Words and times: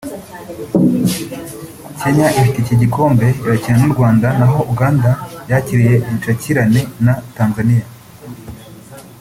Kenya 1.99 2.27
ifite 2.39 2.57
iki 2.61 2.75
gikombe 2.81 3.27
irakina 3.45 3.77
n’u 3.81 3.93
Rwanda 3.93 4.27
naho 4.39 4.59
Uganda 4.73 5.09
yakiriye 5.49 5.93
icakirane 6.13 6.81
na 7.05 7.13
Tanzania 7.35 7.85